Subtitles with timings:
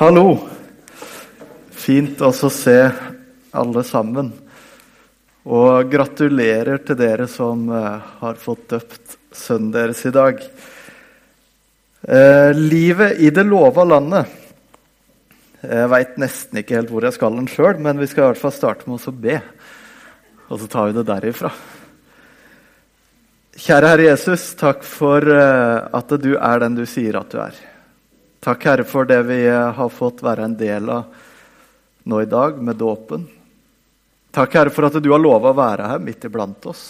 [0.00, 0.30] Hallo.
[1.76, 2.76] Fint å se
[3.52, 4.30] alle sammen.
[5.44, 10.40] Og gratulerer til dere som eh, har fått døpt sønnen deres i dag.
[12.00, 14.32] Eh, livet i det lova landet.
[15.68, 18.40] Jeg veit nesten ikke helt hvor jeg skal den sjøl, men vi skal i hvert
[18.46, 19.36] fall starte med å be.
[20.48, 21.52] Og så tar vi det derifra.
[23.52, 27.66] Kjære Herre Jesus, takk for eh, at du er den du sier at du er.
[28.40, 31.12] Takk, Herre, for det vi eh, har fått være en del av
[32.08, 33.26] nå i dag, med dåpen.
[34.32, 36.84] Takk, Herre, for at du har lova å være her midt iblant oss.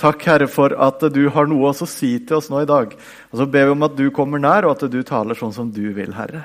[0.00, 2.94] Takk, Herre, for at du har noe å si til oss nå i dag.
[3.32, 5.72] Og så ber vi om at du kommer nær, og at du taler sånn som
[5.74, 6.44] du vil, Herre.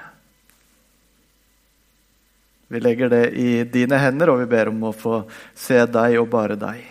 [2.73, 5.21] Vi legger det i dine hender, og vi ber om å få
[5.53, 6.81] se deg og bare deg.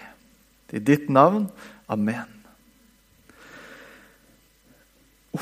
[0.74, 1.48] I ditt navn.
[1.90, 2.33] Amen.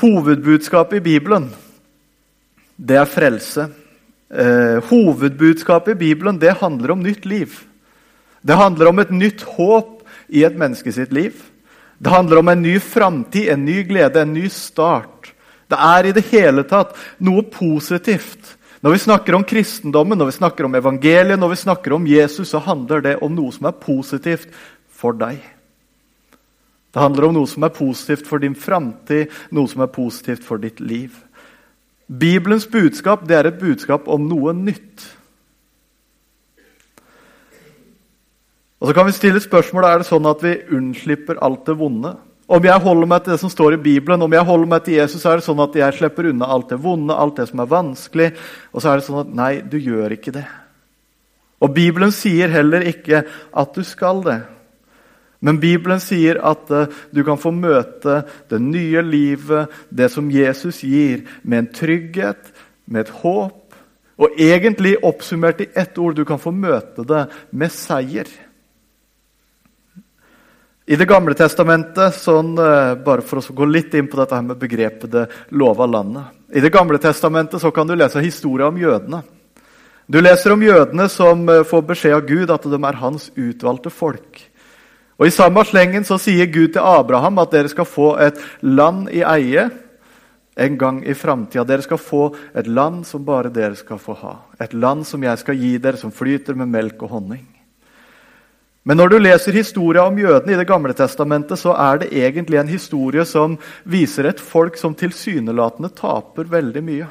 [0.01, 1.51] Hovedbudskapet i Bibelen,
[2.75, 3.67] det er frelse.
[4.33, 7.59] Eh, hovedbudskapet i Bibelen det handler om nytt liv.
[8.41, 10.01] Det handler om et nytt håp
[10.33, 11.37] i et menneske sitt liv.
[12.01, 15.29] Det handler om en ny framtid, en ny glede, en ny start.
[15.69, 18.57] Det er i det hele tatt noe positivt.
[18.83, 22.49] Når vi snakker om kristendommen, når vi snakker om evangeliet, når vi snakker om Jesus,
[22.51, 24.49] så handler det om noe som er positivt
[24.91, 25.37] for deg.
[26.93, 30.61] Det handler om noe som er positivt for din framtid, noe som er positivt for
[30.61, 31.15] ditt liv.
[32.05, 35.07] Bibelens budskap det er et budskap om noe nytt.
[38.83, 42.17] Og så kan vi stille spørsmålet, Er det sånn at vi unnslipper alt det vonde?
[42.47, 44.97] Om jeg holder meg til det som står i Bibelen, om jeg holder meg til
[44.99, 47.71] Jesus, er det sånn at jeg slipper unna alt det vonde, alt det som er
[47.71, 48.33] vanskelig.
[48.73, 50.43] Og så er det sånn at nei, du gjør ikke det.
[51.63, 54.41] Og Bibelen sier heller ikke at du skal det.
[55.43, 60.79] Men Bibelen sier at uh, du kan få møte det nye livet, det som Jesus
[60.87, 62.53] gir, med en trygghet,
[62.87, 63.75] med et håp.
[64.23, 68.29] Og egentlig oppsummert i ett ord du kan få møte det med seier.
[70.87, 74.47] I Det gamle testamentet, sånn, uh, bare for å gå litt inn på dette her
[74.47, 78.77] med begrepet 'det lova landet' I Det gamle testamentet så kan du lese historien om
[78.77, 79.23] jødene.
[80.07, 83.89] Du leser om jødene som uh, får beskjed av Gud at de er hans utvalgte
[83.89, 84.52] folk.
[85.19, 89.07] Og I samme slengen så sier Gud til Abraham at dere skal få et land
[89.13, 89.69] i eie
[90.55, 91.65] en gang i framtida.
[91.65, 94.35] Dere skal få et land som bare dere skal få ha.
[94.61, 97.45] Et land som jeg skal gi dere, som flyter med melk og honning.
[98.83, 102.59] Men når du leser historia om jødene i Det gamle testamentet, så er det egentlig
[102.59, 107.07] en historie som viser et folk som tilsynelatende taper veldig mye.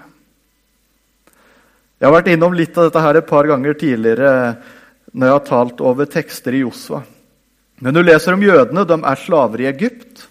[1.99, 4.31] Jeg har vært innom litt av dette her et par ganger tidligere
[5.13, 7.03] når jeg har talt over tekster i Josva.
[7.82, 8.87] Men du leser om jødene.
[8.87, 10.28] De er slaver i Egypt.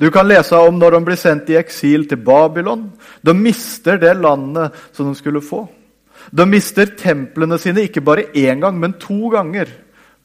[0.00, 2.86] Du kan lese om når de blir sendt i eksil til Babylon.
[3.20, 5.66] De mister det landet som de skulle få.
[6.32, 9.68] De mister templene sine ikke bare én gang, men to ganger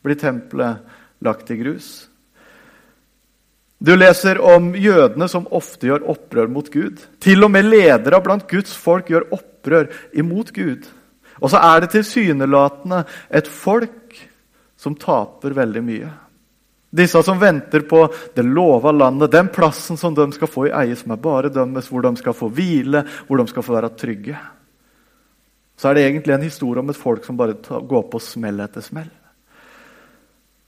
[0.04, 0.84] blir tempelet
[1.26, 1.90] lagt i grus.
[3.84, 7.02] Du leser om jødene som ofte gjør opprør mot Gud.
[7.20, 10.88] Til og med ledere blant Guds folk gjør opprør imot Gud.
[11.44, 14.22] Og så er det tilsynelatende et folk
[14.80, 16.14] som taper veldig mye.
[16.96, 20.96] Disse som venter på det lova landet, den plassen som de skal få i eie,
[20.96, 24.38] som er bare deres, hvor de skal få hvile, hvor de skal få være trygge.
[25.76, 28.86] Så er det egentlig en historie om et folk som bare går på smell etter
[28.86, 29.12] smell.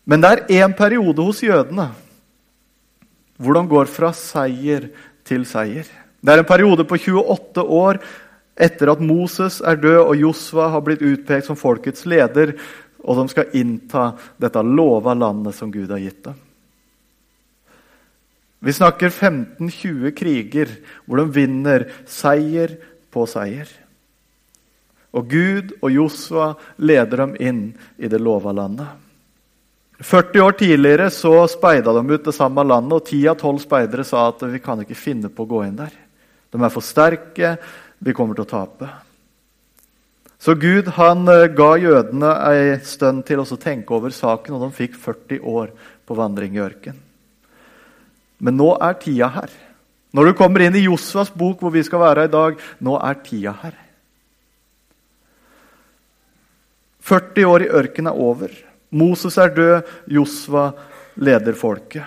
[0.07, 1.89] Men det er én periode hos jødene
[3.37, 4.89] hvor de går fra seier
[5.27, 5.85] til seier.
[6.19, 7.99] Det er en periode på 28 år
[8.57, 12.55] etter at Moses er død og Josva har blitt utpekt som folkets leder,
[13.03, 16.37] og de skal innta dette lova landet som Gud har gitt dem.
[18.59, 20.71] Vi snakker 15-20 kriger
[21.05, 22.73] hvor de vinner seier
[23.13, 23.69] på seier.
[25.13, 26.47] Og Gud og Josua
[26.81, 27.61] leder dem inn
[27.97, 28.89] i det lova landet.
[29.97, 34.05] 40 år tidligere så speida de ut det samme landet, og ti av tolv speidere
[34.05, 35.93] sa at vi kan ikke finne på å gå inn der.
[36.53, 37.55] De er for sterke,
[37.97, 38.89] vi kommer til å tape.
[40.39, 44.77] Så Gud han eh, ga jødene ei stund til å tenke over saken, og de
[44.77, 45.71] fikk 40 år
[46.07, 46.99] på vandring i ørken.
[48.37, 49.49] Men nå er tida her.
[50.13, 53.19] Når du kommer inn i Josvas bok, hvor vi skal være i dag, nå er
[53.25, 53.75] tida her.
[57.07, 58.53] 40 år i ørken er over.
[58.91, 60.69] Moses er død, Josva
[61.17, 62.05] leder folket.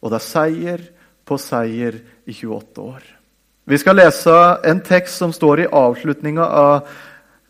[0.00, 0.84] Og det er seier
[1.26, 3.02] på seier i 28 år.
[3.70, 4.34] Vi skal lese
[4.66, 6.88] en tekst som står i avslutninga av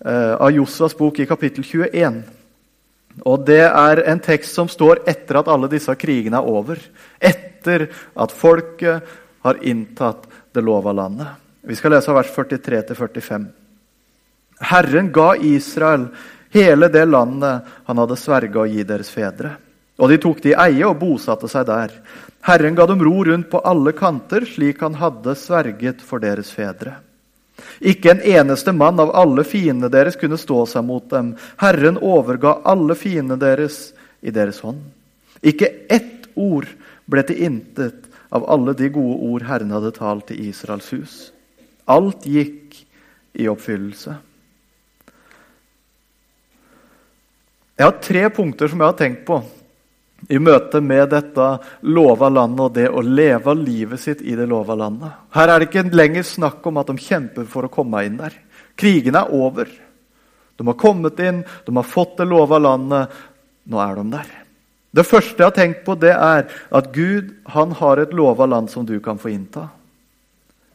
[0.05, 2.23] av Josvas bok i kapittel 21.
[3.26, 6.81] Og Det er en tekst som står etter at alle disse krigene er over.
[7.20, 9.05] Etter at folket
[9.44, 11.29] har inntatt det lova landet.
[11.61, 13.49] Vi skal lese vers 43-45.
[14.70, 16.08] Herren ga Israel
[16.52, 19.55] hele det landet han hadde sverga å gi deres fedre.
[20.00, 21.93] Og de tok det i eie og bosatte seg der.
[22.47, 26.97] Herren ga dem ro rundt på alle kanter, slik han hadde sverget for deres fedre.
[27.81, 31.35] Ikke en eneste mann av alle fiendene deres kunne stå seg mot dem.
[31.61, 33.91] Herren overga alle fiendene deres
[34.21, 34.83] i deres hånd.
[35.43, 36.69] Ikke ett ord
[37.11, 41.15] ble til intet av alle de gode ord Herren hadde talt til Israels hus.
[41.91, 42.77] Alt gikk
[43.41, 44.17] i oppfyllelse.
[47.81, 49.41] Jeg har tre punkter som jeg har tenkt på
[50.28, 51.46] i møte med dette
[51.88, 55.14] lova landet og det å leve livet sitt i det lova landet.
[55.32, 58.37] Her er det ikke lenger snakk om at de kjemper for å komme inn der.
[58.76, 59.70] Krigen er over.
[60.56, 63.08] De har kommet inn, de har fått det lova landet.
[63.70, 64.31] Nå er de der.
[64.90, 68.70] Det første jeg har tenkt på, det er at Gud han har et lova land
[68.73, 69.69] som du kan få innta.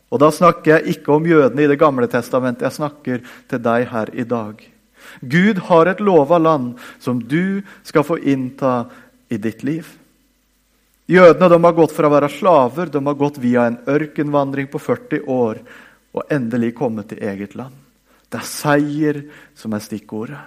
[0.10, 3.88] Og Da snakker jeg ikke om jødene i Det gamle testamentet, jeg snakker til deg
[3.92, 4.56] her i dag.
[5.22, 8.86] Gud har et lova land som du skal få innta
[9.30, 9.88] i ditt liv.
[11.06, 14.82] Jødene de har gått fra å være slaver de har gått via en ørkenvandring på
[14.82, 15.62] 40 år
[16.16, 17.76] og endelig kommet til eget land.
[18.32, 19.22] Det er seier
[19.58, 20.42] som er stikkordet.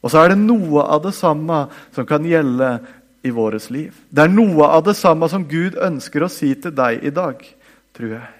[0.00, 2.72] Og så er det noe av det samme som kan gjelde
[3.20, 3.92] i vårt liv.
[4.08, 7.42] Det er noe av det samme som Gud ønsker å si til deg i dag,
[7.96, 8.30] tror jeg.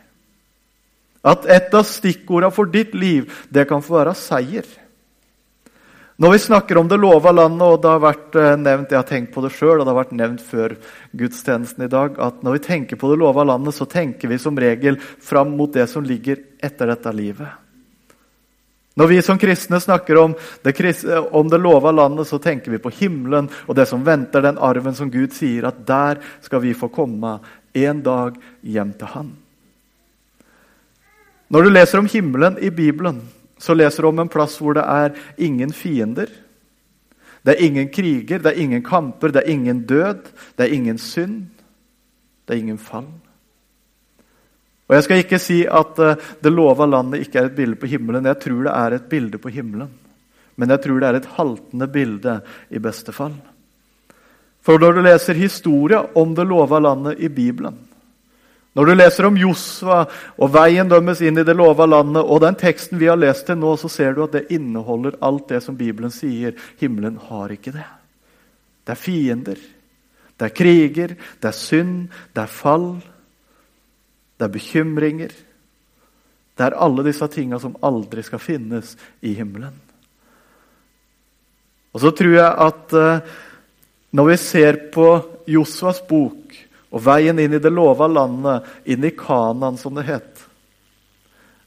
[1.21, 4.65] At et av stikkordene for ditt liv, det kan få være seier.
[6.21, 9.09] Når vi snakker om det lova landet, og det har vært eh, nevnt, jeg har
[9.09, 10.75] tenkt på det selv, og det har vært nevnt før
[11.17, 14.59] gudstjenesten i dag, at når vi tenker på det lova landet, så tenker vi som
[14.61, 17.49] regel fram mot det som ligger etter dette livet.
[19.01, 20.75] Når vi som kristne snakker om det,
[21.33, 24.99] om det lova landet, så tenker vi på himmelen og det som venter, den arven
[24.99, 27.39] som Gud sier at der skal vi få komme
[27.73, 29.37] en dag hjem til Han.
[31.49, 33.23] Når du leser om himmelen i Bibelen,
[33.61, 36.31] så leser du om en plass hvor det er ingen fiender.
[37.45, 40.99] Det er ingen kriger, det er ingen kamper, det er ingen død, det er ingen
[41.01, 41.43] synd.
[42.49, 43.07] Det er ingen fall.
[44.91, 47.87] Og Jeg skal ikke si at eh, det lova landet ikke er et bilde på
[47.87, 48.27] himmelen.
[48.27, 49.93] Jeg tror det er et bilde på himmelen.
[50.59, 52.41] Men jeg tror det er et haltende bilde
[52.75, 53.37] i beste fall.
[54.61, 57.79] For når du leser historia om det lova landet i Bibelen,
[58.79, 60.05] når du leser om Josva
[60.39, 63.59] og veien dømmes inn i det lova landet, og den teksten vi har lest til
[63.59, 66.55] nå, så ser du at det inneholder alt det som Bibelen sier.
[66.79, 67.89] Himmelen har ikke det.
[68.87, 69.59] Det er fiender,
[70.39, 72.89] det er kriger, det er synd, det er fall,
[74.39, 75.35] det er bekymringer.
[76.57, 78.95] Det er alle disse tinga som aldri skal finnes
[79.27, 79.75] i himmelen.
[81.91, 83.39] Og så tror jeg at uh,
[84.15, 85.07] når vi ser på
[85.51, 86.55] Josvas bok
[86.91, 90.47] og veien inn i det lova landet, inn i Kanan, som det het,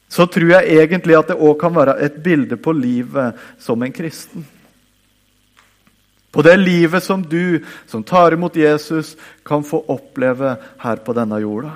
[0.08, 3.94] så tror jeg egentlig at det òg kan være et bilde på livet som en
[3.94, 4.44] kristen.
[6.34, 9.14] På det livet som du, som tar imot Jesus,
[9.46, 11.72] kan få oppleve her på denne jorda.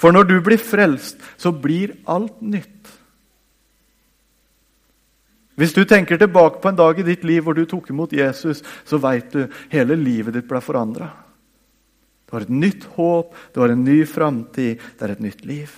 [0.00, 2.92] For når du blir frelst, så blir alt nytt.
[5.60, 8.62] Hvis du tenker tilbake på en dag i ditt liv hvor du tok imot Jesus,
[8.88, 11.10] så veit du hele livet ditt ble forandra.
[12.30, 15.72] Du har et nytt håp, du har en ny framtid, det er et nytt liv.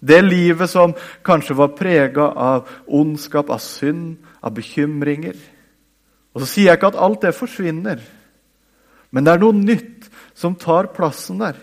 [0.00, 5.36] Det livet som kanskje var prega av ondskap, av synd, av bekymringer.
[6.34, 8.02] Og Så sier jeg ikke at alt det forsvinner,
[9.10, 11.54] men det er noe nytt som tar plassen der.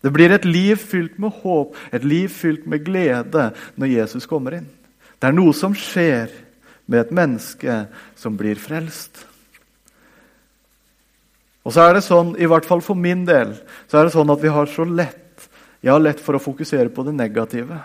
[0.00, 4.56] Det blir et liv fylt med håp, et liv fylt med glede når Jesus kommer
[4.56, 4.68] inn.
[5.20, 6.32] Det er noe som skjer
[6.88, 7.82] med et menneske
[8.16, 9.26] som blir frelst.
[11.64, 13.52] Og så er det sånn, i hvert fall for min del,
[13.90, 15.18] så er det sånn at vi har så lett
[15.80, 17.78] jeg har lett for å fokusere på det negative.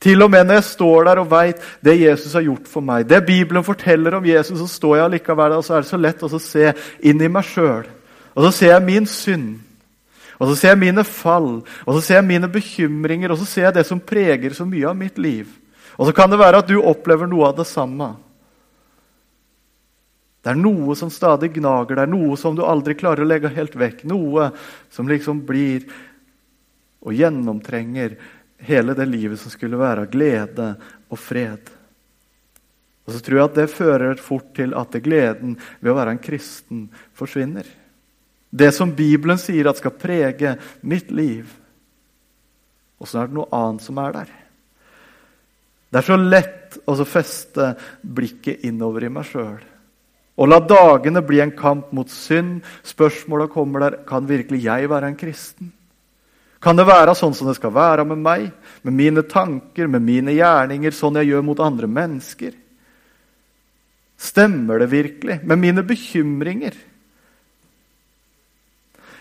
[0.00, 3.04] Til og med når jeg står der og veit det Jesus har gjort for meg,
[3.10, 6.00] det Bibelen forteller om Jesus, så står jeg allikevel der, og så er det så
[6.00, 6.72] lett å se
[7.10, 7.88] inn i meg sjøl.
[8.38, 9.56] Og så ser jeg min synd.
[10.38, 11.50] Og så ser jeg mine fall,
[11.82, 14.86] og så ser jeg mine bekymringer, og så ser jeg det som preger så mye
[14.86, 15.50] av mitt liv.
[15.98, 18.12] Og så kan det være at du opplever noe av det samme.
[20.48, 23.74] Det er noe som stadig gnager, er noe som du aldri klarer å legge helt
[23.76, 24.06] vekk.
[24.08, 24.46] Noe
[24.88, 25.84] som liksom blir
[27.04, 28.14] og gjennomtrenger
[28.64, 30.70] hele det livet som skulle være av glede
[31.12, 31.68] og fred.
[33.04, 36.24] Og så tror jeg at det fører fort til at gleden ved å være en
[36.30, 37.68] kristen forsvinner.
[38.48, 41.52] Det som Bibelen sier at skal prege mitt liv.
[42.96, 44.36] Og så er det noe annet som er der.
[45.92, 49.60] Det er så lett å feste blikket innover i meg sjøl.
[50.38, 52.62] Og la dagene bli en kamp mot synd.
[52.86, 55.72] Spørsmåla kommer der kan virkelig jeg være en kristen.
[56.62, 58.48] Kan det være sånn som det skal være med meg,
[58.82, 62.54] med mine tanker, med mine gjerninger, sånn jeg gjør mot andre mennesker?
[64.18, 65.38] Stemmer det virkelig?
[65.46, 66.74] Med mine bekymringer?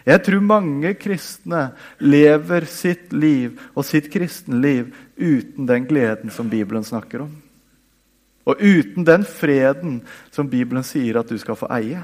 [0.07, 1.67] Jeg tror mange kristne
[1.99, 7.33] lever sitt liv og sitt kristenliv uten den gleden som Bibelen snakker om.
[8.47, 9.97] Og uten den freden
[10.31, 11.99] som Bibelen sier at du skal få eie.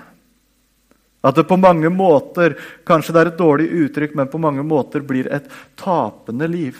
[1.23, 5.05] At det på mange måter, kanskje det er et dårlig uttrykk, men på mange måter
[5.07, 5.47] blir et
[5.79, 6.75] tapende liv.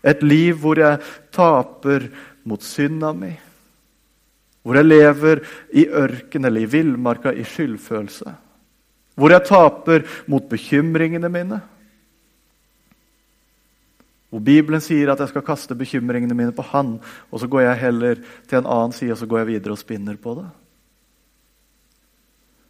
[0.00, 1.02] Et liv hvor jeg
[1.34, 2.08] taper
[2.48, 3.34] mot synda mi.
[4.64, 5.42] Hvor jeg lever
[5.76, 8.32] i ørken eller i villmarka i skyldfølelse.
[9.18, 11.60] Hvor jeg taper mot bekymringene mine.
[14.28, 16.98] Hvor Bibelen sier at jeg skal kaste bekymringene mine på Han,
[17.32, 19.80] og så går jeg heller til en annen side og så går jeg videre og
[19.80, 20.48] spinner på det.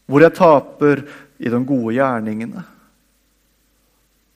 [0.08, 1.02] Hvor jeg taper
[1.38, 2.62] i de gode gjerningene.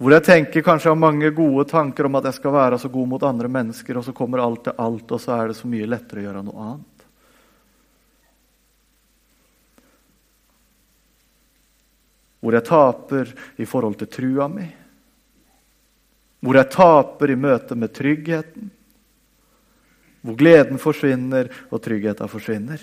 [0.03, 3.07] Hvor jeg tenker kanskje har mange gode tanker om at jeg skal være så god
[3.09, 5.87] mot andre mennesker, og så kommer alt til alt, og så er det så mye
[5.87, 7.05] lettere å gjøre noe annet.
[12.43, 13.31] Hvor jeg taper
[13.63, 14.67] i forhold til trua mi.
[16.43, 18.71] Hvor jeg taper i møte med tryggheten.
[20.23, 22.83] Hvor gleden forsvinner og tryggheten forsvinner.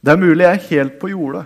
[0.00, 1.44] Det er mulig jeg er helt på jorda.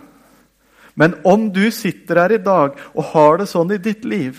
[0.94, 4.38] Men om du sitter her i dag og har det sånn i ditt liv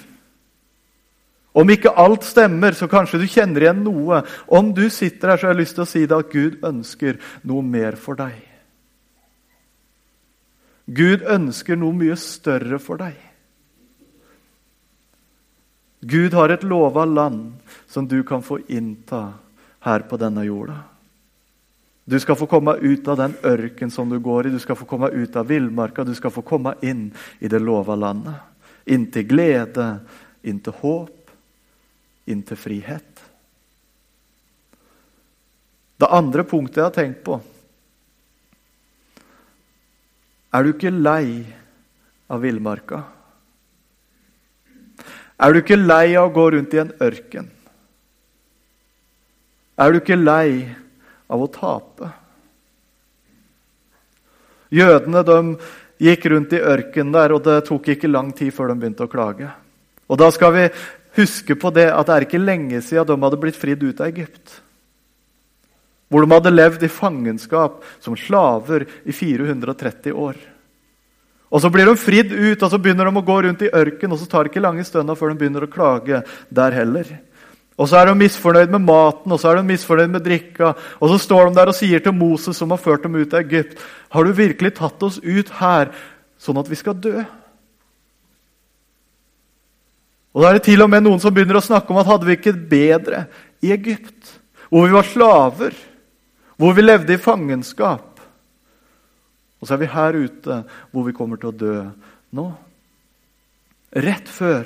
[1.55, 4.17] Om ikke alt stemmer, så kanskje du kjenner igjen noe.
[4.51, 7.21] Om du sitter her, så har jeg lyst til å si deg at Gud ønsker
[7.47, 8.41] noe mer for deg.
[10.99, 13.15] Gud ønsker noe mye større for deg.
[16.05, 17.53] Gud har et lova land
[17.87, 19.33] som du kan få innta
[19.81, 20.83] her på denne jorda.
[22.05, 24.85] Du skal få komme ut av den ørken som du går i, du skal få
[24.85, 27.07] komme ut av villmarka, du skal få komme inn
[27.39, 28.37] i det lova landet.
[28.85, 29.87] Inn til glede,
[30.45, 31.33] inn til håp,
[32.29, 33.25] inn til frihet.
[35.97, 37.39] Det andre punktet jeg har tenkt på
[40.53, 41.41] Er du ikke lei
[42.31, 43.01] av villmarka?
[45.35, 47.49] Er du ikke lei av å gå rundt i en ørken?
[49.75, 50.75] Er du ikke lei
[51.31, 52.11] av å tape.
[54.75, 55.39] Jødene de
[56.05, 59.11] gikk rundt i ørkenen der, og det tok ikke lang tid før de begynte å
[59.11, 59.49] klage.
[60.09, 60.69] Og Da skal vi
[61.17, 64.07] huske på det at det er ikke lenge siden de hadde blitt fridd ut av
[64.07, 64.61] Egypt.
[66.11, 70.35] Hvor de hadde levd i fangenskap som slaver i 430 år.
[71.55, 74.11] Og Så blir de fridd ut, og så begynner de å gå rundt i ørken,
[74.11, 76.19] og så tar det ikke lange stunda før de begynner å klage
[76.51, 77.13] der heller.
[77.79, 80.73] Og så er de misfornøyd med maten og så er de misfornøyd med drikka.
[80.99, 83.43] Og så står de der og sier til Moses, som har ført dem ut av
[83.43, 83.79] Egypt,
[84.11, 85.91] har du virkelig tatt oss ut her
[86.39, 87.23] sånn at vi skal dø?
[90.35, 92.27] Og Da er det til og med noen som begynner å snakke om at hadde
[92.27, 93.25] vi ikke bedre
[93.63, 94.35] i Egypt,
[94.67, 95.77] hvor vi var slaver,
[96.59, 98.14] hvor vi levde i fangenskap?
[99.59, 101.75] Og så er vi her ute hvor vi kommer til å dø
[102.35, 102.47] nå.
[103.95, 104.65] Rett før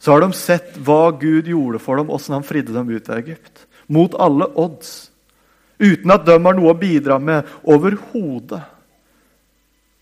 [0.00, 3.18] så har de sett hva Gud gjorde for dem, åssen han fridde dem ut av
[3.20, 3.66] Egypt.
[3.92, 5.10] Mot alle odds.
[5.76, 8.62] Uten at de har noe å bidra med overhodet.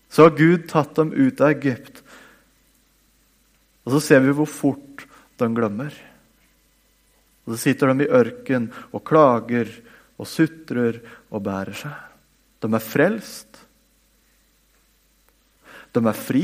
[0.07, 1.99] Så har Gud tatt dem ut av Egypt.
[3.83, 5.03] Og så ser vi hvor fort
[5.39, 5.91] de glemmer.
[7.43, 9.67] Og Så sitter de i ørken og klager
[10.15, 12.08] og sutrer og bærer seg.
[12.59, 13.61] De er frelst.
[15.95, 16.43] De er fri,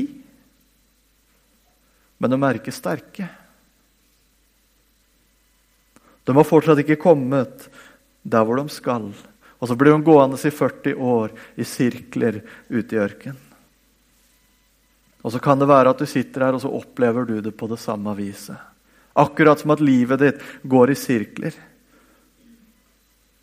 [2.17, 3.27] men de er ikke sterke.
[6.25, 7.67] De har fortsatt ikke kommet
[8.25, 9.11] der hvor de skal.
[9.59, 13.41] Og så blir de gående i 40 år i sirkler ute i ørkenen.
[15.25, 17.65] Og så kan det være at du sitter her og så opplever du det på
[17.69, 18.57] det samme viset.
[19.17, 21.55] Akkurat som at livet ditt går i sirkler.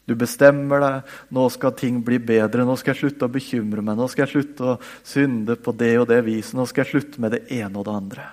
[0.09, 1.17] Du bestemmer deg.
[1.31, 2.67] Nå skal ting bli bedre.
[2.67, 3.99] Nå skal jeg slutte å bekymre meg.
[3.99, 6.57] Nå skal jeg slutte å synde på det og det viset.
[6.59, 8.27] Nå skal jeg slutte med det ene og det andre.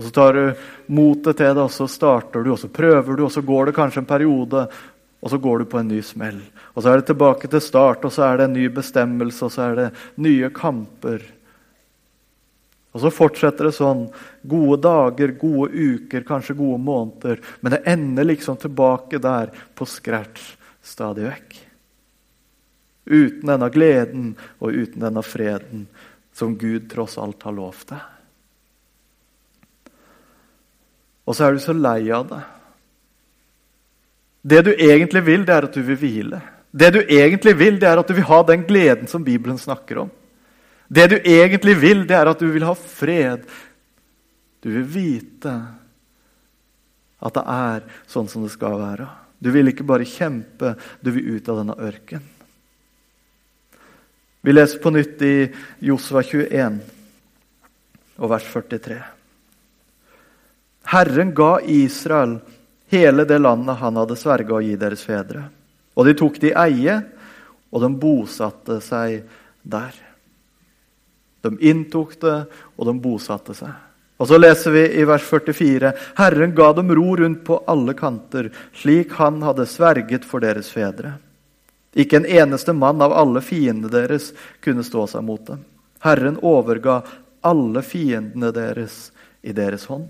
[0.00, 0.44] Og Så tar du
[0.86, 3.74] motet til det, og så starter du, og så prøver du, og så går det
[3.76, 4.62] kanskje en periode,
[5.20, 6.38] og så går du på en ny smell.
[6.72, 9.52] Og Så er det tilbake til start, og så er det en ny bestemmelse, og
[9.52, 11.20] så er det nye kamper.
[12.90, 14.08] Og så fortsetter det sånn.
[14.42, 17.42] Gode dager, gode uker, kanskje gode måneder.
[17.62, 21.58] Men det ender liksom tilbake der på scratch stadig vekk.
[23.10, 25.86] Uten denne gleden og uten denne freden
[26.34, 28.06] som Gud tross alt har lovt deg.
[31.30, 32.40] Og så er du så lei av det.
[34.50, 36.40] Det du egentlig vil, det er at du vil hvile.
[36.70, 40.06] Det du egentlig vil, det er at du vil ha den gleden som Bibelen snakker
[40.06, 40.10] om.
[40.90, 43.44] Det du egentlig vil, det er at du vil ha fred.
[44.58, 45.52] Du vil vite
[47.20, 49.06] at det er sånn som det skal være.
[49.38, 52.24] Du vil ikke bare kjempe, du vil ut av denne ørken.
[54.40, 55.34] Vi leser på nytt i
[55.84, 56.80] Josva 21
[58.20, 58.98] og vers 43.
[60.90, 62.38] Herren ga Israel
[62.90, 65.46] hele det landet han hadde sverga å gi deres fedre.
[65.94, 67.00] Og de tok det i eie,
[67.70, 69.20] og de bosatte seg
[69.62, 70.09] der.
[71.40, 72.44] De inntok det,
[72.76, 73.72] og de bosatte seg.
[74.20, 78.50] Og så leser vi i vers 44.: Herren ga dem ro rundt på alle kanter,
[78.76, 81.14] slik han hadde sverget for deres fedre.
[81.96, 84.30] Ikke en eneste mann av alle fiendene deres
[84.60, 85.64] kunne stå seg mot dem.
[86.04, 87.00] Herren overga
[87.40, 89.08] alle fiendene deres
[89.42, 90.06] i deres hånd.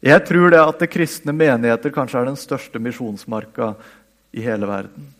[0.00, 3.74] Jeg tror det at det kristne menigheter kanskje er den største misjonsmarka
[4.32, 5.10] i hele verden.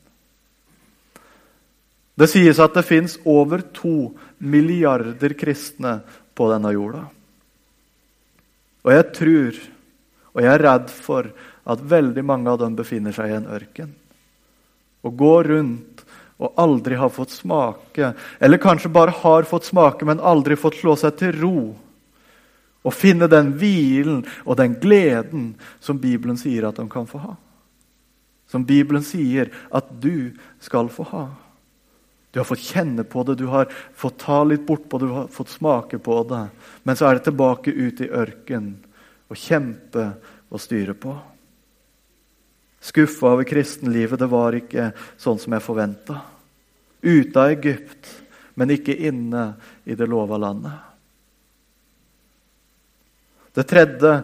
[2.21, 4.11] Det sies at det fins over to
[4.45, 6.01] milliarder kristne
[6.37, 7.07] på denne jorda.
[8.85, 9.61] Og jeg tror,
[10.35, 11.31] og jeg er redd for,
[11.71, 13.91] at veldig mange av dem befinner seg i en ørken.
[15.05, 16.05] Og går rundt
[16.41, 20.97] og aldri har fått smake, eller kanskje bare har fått smake, men aldri fått slå
[20.97, 21.59] seg til ro.
[22.81, 25.51] Og finne den hvilen og den gleden
[25.85, 27.35] som Bibelen sier at de kan få ha.
[28.49, 30.33] Som Bibelen sier at du
[30.65, 31.27] skal få ha.
[32.31, 35.51] Du har fått kjenne på det, du har fått ta litt bortpå, du har fått
[35.51, 36.45] smake på det.
[36.83, 38.73] Men så er det tilbake ut i ørken
[39.31, 40.13] å kjempe
[40.51, 41.17] og styre på.
[42.81, 46.21] Skuffa over kristenlivet, det var ikke sånn som jeg forventa.
[47.03, 48.09] Ute av Egypt,
[48.55, 49.51] men ikke inne
[49.85, 50.87] i det lova landet.
[53.57, 54.15] Det tredje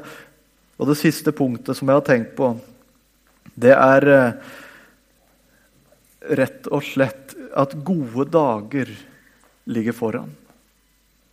[0.77, 2.53] og det siste punktet som jeg har tenkt på,
[3.57, 4.55] det er eh,
[6.39, 8.91] rett og slett at gode dager
[9.65, 10.31] ligger foran.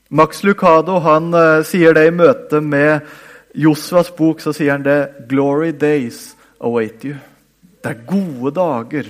[0.10, 3.06] Max Lucado han uh, sier det i møte med
[3.54, 4.42] Josvas bok.
[4.42, 7.22] så sier han det 'Glory days await you'.
[7.84, 9.10] Det er gode dager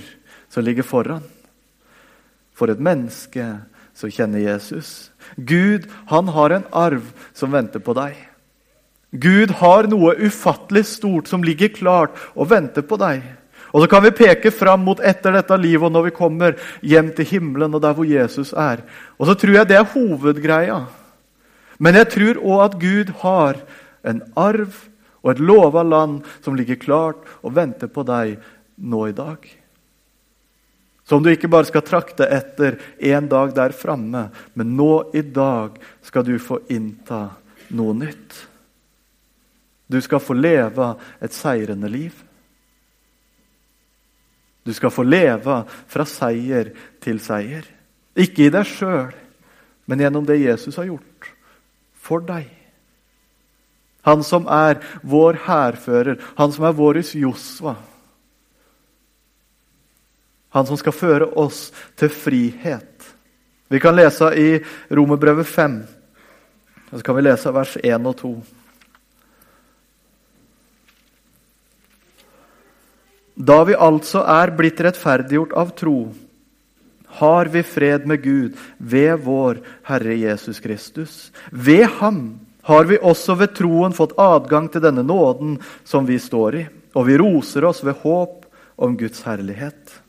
[0.49, 1.23] som ligger foran.
[2.53, 3.59] For et menneske
[3.93, 5.11] som kjenner Jesus.
[5.37, 8.17] Gud han har en arv som venter på deg.
[9.13, 13.21] Gud har noe ufattelig stort som ligger klart og venter på deg.
[13.73, 17.09] Og så kan vi peke fram mot etter dette livet og når vi kommer hjem
[17.17, 18.83] til himmelen og der hvor Jesus er.
[19.17, 20.83] Og så tror jeg det er hovedgreia.
[21.81, 23.63] Men jeg tror òg at Gud har
[24.05, 24.77] en arv
[25.23, 28.37] og et lova land som ligger klart og venter på deg
[28.77, 29.41] nå i dag.
[31.03, 35.75] Som du ikke bare skal trakte etter en dag der framme, men nå i dag
[36.05, 37.25] skal du få innta
[37.73, 38.37] noe nytt.
[39.89, 42.13] Du skal få leve et seirende liv.
[44.63, 46.71] Du skal få leve fra seier
[47.03, 47.65] til seier.
[48.15, 49.13] Ikke i deg sjøl,
[49.89, 51.31] men gjennom det Jesus har gjort
[52.03, 52.47] for deg.
[54.03, 57.75] Han som er vår hærfører, han som er vår Josva.
[60.53, 63.07] Han som skal føre oss til frihet.
[63.71, 64.49] Vi kan lese i
[64.93, 65.79] Romerbrevet 5,
[66.91, 68.33] og så kan vi lese vers 1 og 2.
[73.33, 76.13] Da vi altså er blitt rettferdiggjort av tro,
[77.19, 81.31] har vi fred med Gud ved vår Herre Jesus Kristus.
[81.51, 86.57] Ved ham har vi også ved troen fått adgang til denne nåden som vi står
[86.57, 88.45] i, og vi roser oss ved håp
[88.81, 89.99] om Guds herlighet.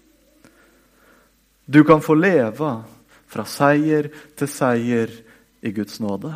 [1.65, 2.73] Du kan få leve
[3.29, 5.13] fra seier til seier
[5.65, 6.33] i Guds nåde.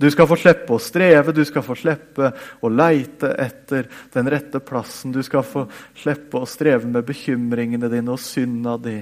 [0.00, 2.30] Du skal få slippe å streve, du skal få slippe
[2.64, 5.12] å leite etter den rette plassen.
[5.12, 8.96] Du skal få slippe å streve med bekymringene dine og synda di.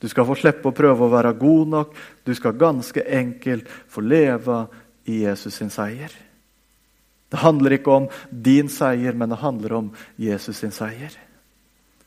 [0.00, 1.92] Du skal få slippe å prøve å være god nok.
[2.24, 4.62] Du skal ganske enkelt få leve
[5.04, 6.16] i Jesus sin seier.
[7.28, 11.12] Det handler ikke om din seier, men det handler om Jesus sin seier.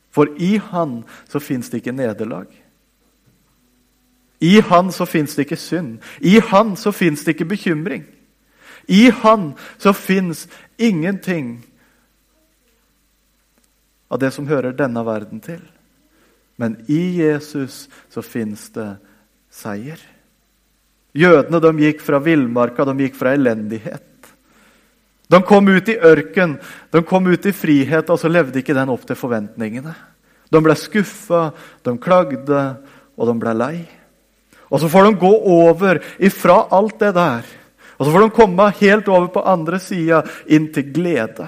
[0.10, 2.50] For i Han så fins det ikke nederlag.
[4.40, 5.98] I Han så fins det ikke synd.
[6.20, 8.06] I Han så fins det ikke bekymring.
[8.88, 10.48] I Han så fins
[10.78, 11.58] ingenting
[14.08, 15.62] av det som hører denne verden til.
[16.58, 18.90] Men i Jesus så fins det
[19.54, 20.00] seier.
[21.18, 24.04] Jødene de gikk fra villmarka, de gikk fra elendighet.
[25.28, 26.56] De kom ut i ørken,
[26.94, 29.96] de kom ut i frihet, og så levde ikke den opp til forventningene.
[30.48, 31.50] De ble skuffa,
[31.84, 32.62] de klagde,
[33.18, 33.78] og de ble lei.
[34.68, 37.46] Og så får de gå over ifra alt det der.
[37.98, 41.48] Og så får de komme helt over på andre sida, inn til glede.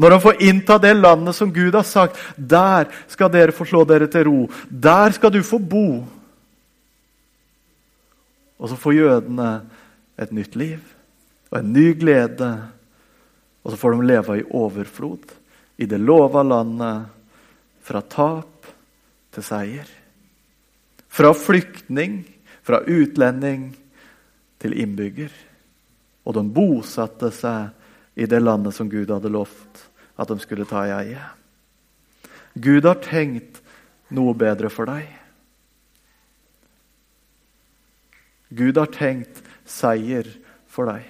[0.00, 3.84] Når de får innta det landet som Gud har sagt, der skal dere få slå
[3.86, 4.38] dere til ro.
[4.68, 6.02] Der skal du få bo.
[8.58, 9.50] Og så får jødene
[10.18, 10.80] et nytt liv
[11.50, 12.50] og en ny glede.
[13.62, 15.34] Og så får de leve i overflod
[15.78, 17.10] i det lova landet,
[17.84, 18.68] fra tap
[19.34, 19.88] til seier.
[21.12, 22.22] Fra flyktning,
[22.64, 23.68] fra utlending
[24.62, 25.32] til innbygger.
[26.24, 27.74] Og de bosatte seg
[28.16, 29.84] i det landet som Gud hadde lovt
[30.16, 31.24] at de skulle ta i eie.
[32.54, 33.60] Gud har tenkt
[34.14, 35.08] noe bedre for deg.
[38.54, 40.28] Gud har tenkt seier
[40.70, 41.02] for deg.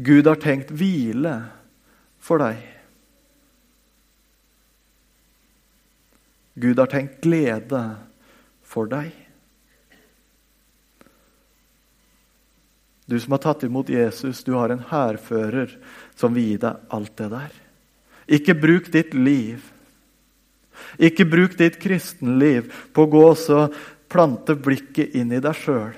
[0.00, 1.34] Gud har tenkt hvile
[2.22, 2.62] for deg.
[6.62, 7.82] Gud har tenkt glede
[8.64, 9.12] for deg.
[13.10, 15.74] Du som har tatt imot Jesus, du har en hærfører
[16.16, 17.54] som vil gi deg alt det der.
[18.38, 19.72] Ikke bruk ditt liv
[21.00, 23.76] ikke bruk ditt kristenliv på å gå og
[24.12, 25.94] plante blikket inn i deg sjøl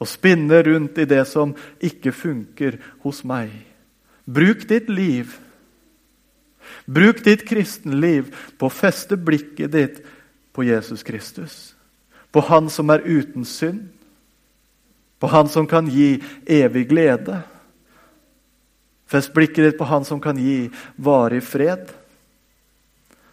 [0.00, 1.52] og spinne rundt i det som
[1.84, 3.50] ikke funker hos meg.
[4.24, 5.34] Bruk ditt liv.
[6.88, 9.98] Bruk ditt kristenliv på å feste blikket ditt
[10.56, 11.74] på Jesus Kristus.
[12.32, 13.90] På Han som er uten synd.
[15.20, 17.42] På Han som kan gi evig glede.
[19.10, 21.90] Fest blikket ditt på Han som kan gi varig fred.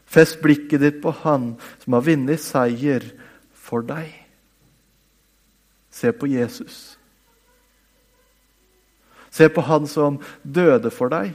[0.06, 3.06] Fest blikket ditt på Han som har vunnet seier
[3.56, 4.12] for deg.
[5.92, 6.98] Se på Jesus.
[9.30, 11.34] Se på Han som døde for deg,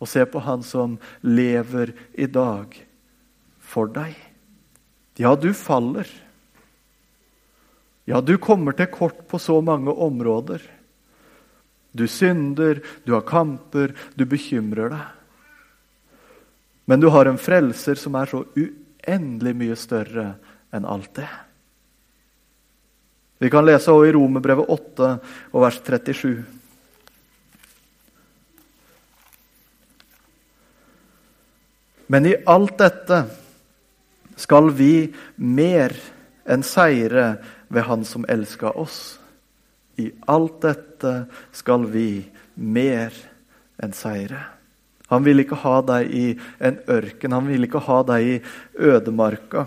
[0.00, 2.74] og se på Han som lever i dag
[3.60, 4.14] for deg.
[5.20, 6.08] Ja, du faller.
[8.04, 10.60] Ja, du kommer til kort på så mange områder.
[11.94, 15.04] Du synder, du har kamper, du bekymrer deg.
[16.84, 20.26] Men du har en frelser som er så uendelig mye større
[20.74, 21.30] enn alt det.
[23.40, 25.08] Vi kan lese også i Romerbrevet 8
[25.52, 26.44] og vers 37.
[32.12, 33.22] Men i alt dette
[34.36, 34.92] skal vi
[35.40, 36.10] mer enn
[36.62, 37.36] seire
[37.68, 39.18] ved Han som elska oss.
[39.96, 43.14] I alt dette skal vi mer
[43.82, 44.40] enn seire.
[45.12, 46.26] Han vil ikke ha deg i
[46.64, 48.36] en ørken, han vil ikke ha deg i
[48.80, 49.66] ødemarka.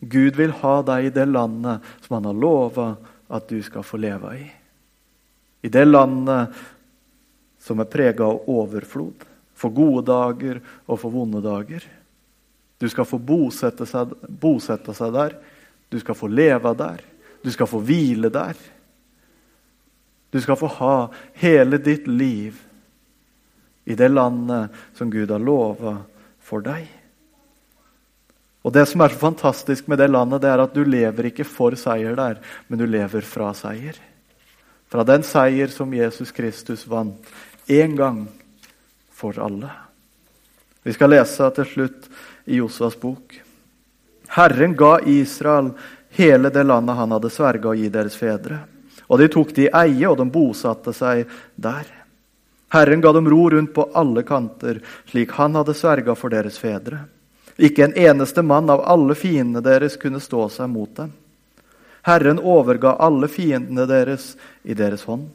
[0.00, 2.88] Gud vil ha deg i det landet som han har lova
[3.30, 4.46] at du skal få leve i.
[5.62, 6.56] I det landet
[7.60, 11.84] som er prega av overflod, for gode dager og for vonde dager.
[12.80, 15.34] Du skal få bosette seg, bosette seg der,
[15.90, 17.02] du skal få leve der,
[17.44, 18.56] du skal få hvile der.
[20.30, 20.94] Du skal få ha
[21.42, 22.60] hele ditt liv
[23.84, 25.96] i det landet som Gud har lova
[26.38, 26.86] for deg.
[28.60, 31.48] Og Det som er så fantastisk med det landet, det er at du lever ikke
[31.48, 32.38] for seier der,
[32.68, 33.96] men du lever fra seier.
[34.90, 37.26] Fra den seier som Jesus Kristus vant
[37.66, 38.26] én gang
[39.10, 39.70] for alle.
[40.84, 42.08] Vi skal lese til slutt
[42.50, 43.38] i Josvas bok.
[44.28, 45.70] Herren ga Israel
[46.10, 48.58] hele det landet han hadde sverga å gi deres fedre.
[49.10, 51.86] Og de tok det i eie, og de bosatte seg der.
[52.70, 54.78] Herren ga dem ro rundt på alle kanter,
[55.10, 57.04] slik han hadde sverga for deres fedre.
[57.58, 61.10] Ikke en eneste mann av alle fiendene deres kunne stå seg mot dem.
[62.06, 64.32] Herren overga alle fiendene deres
[64.62, 65.28] i deres hånd.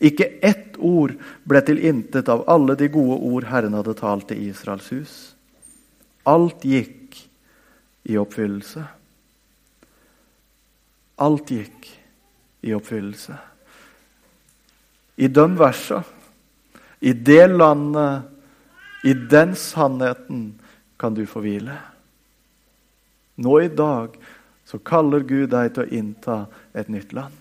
[0.00, 1.12] Ikke ett ord
[1.44, 5.14] ble til intet av alle de gode ord Herren hadde talt til Israels hus.
[6.24, 7.18] Alt gikk
[8.08, 8.84] i oppfyllelse.
[11.24, 11.88] Alt gikk
[12.64, 13.38] i oppfyllelse.
[15.16, 16.02] I de versa
[17.04, 18.22] i det landet,
[19.04, 20.54] i den sannheten,
[20.96, 21.74] kan du få hvile.
[23.34, 24.14] Nå i dag
[24.64, 26.36] så kaller Gud deg til å innta
[26.72, 27.36] et nytt land.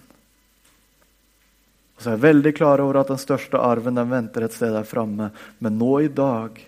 [1.95, 4.75] Og så er jeg veldig klar over at den største arven den venter et sted
[4.75, 5.29] der framme.
[5.63, 6.59] Men nå i dag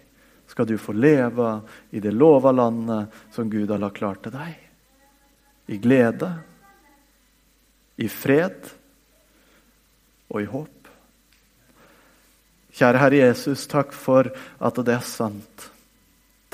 [0.55, 1.49] skal du få leve
[1.91, 4.53] i det lova landet som Gud har lagt klart til deg.
[5.67, 6.29] I glede,
[7.99, 8.69] i fred
[10.31, 10.87] og i håp.
[12.75, 15.65] Kjære Herre Jesus, takk for at det er sant.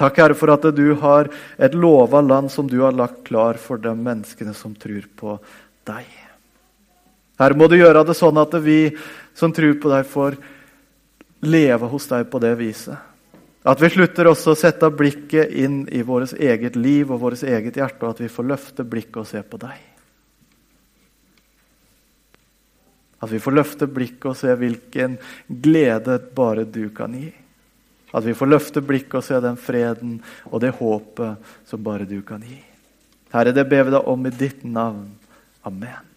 [0.02, 1.30] Takk, Herre, for at du har
[1.62, 5.38] et lova land som du har lagt klar for de menneskene som tror på
[5.86, 6.10] deg.
[7.38, 8.96] Herre, må du gjøre det sånn at vi
[9.38, 10.42] som tror på deg, får
[11.46, 13.11] leve hos deg på det viset.
[13.62, 17.78] At vi slutter også å sette blikket inn i vårt eget liv og vårt eget
[17.78, 19.88] hjerte, og at vi får løfte blikket og se på deg.
[23.22, 25.20] At vi får løfte blikket og se hvilken
[25.62, 27.30] glede bare du kan gi.
[28.12, 30.18] At vi får løfte blikket og se den freden
[30.50, 32.58] og det håpet som bare du kan gi.
[33.32, 35.12] Herre, det ber vi deg om i ditt navn.
[35.64, 36.11] Amen.